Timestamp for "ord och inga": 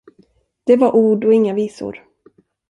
0.95-1.53